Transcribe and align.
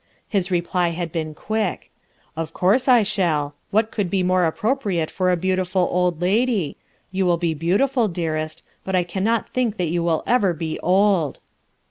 His 0.27 0.49
reply 0.49 0.87
had 0.89 1.11
been 1.11 1.35
quick, 1.35 1.91
"or 2.35 2.47
course 2.47 2.87
I 2.87 3.03
shall. 3.03 3.53
What 3.69 3.91
could 3.91 4.09
be 4.09 4.23
more 4.23 4.51
appropri 4.51 4.99
ate 4.99 5.11
for 5.11 5.29
a 5.29 5.37
beautiful 5.37 5.87
old 5.91 6.23
lady? 6.23 6.75
You 7.11 7.27
will 7.27 7.37
be 7.37 7.53
beautiful, 7.53 8.09
clearest, 8.09 8.63
but 8.83 8.95
I 8.95 9.03
cannot 9.03 9.47
think 9.51 9.77
that 9.77 9.89
you 9.91 10.01
will 10.01 10.23
ever 10.25 10.55
be 10.55 10.79
old." 10.79 11.37